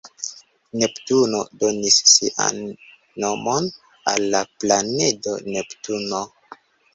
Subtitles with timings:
[0.83, 2.57] Neptuno donis sian
[3.25, 3.69] nomon
[4.13, 6.25] al la planedo Neptuno.